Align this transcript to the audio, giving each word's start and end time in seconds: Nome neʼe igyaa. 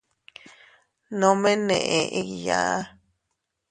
Nome 1.19 1.51
neʼe 1.67 1.99
igyaa. 2.21 2.77